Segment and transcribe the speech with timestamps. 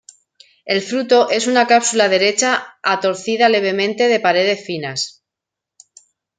[0.65, 5.23] El fruto es una cápsula derecha a torcida levemente, de paredes finas.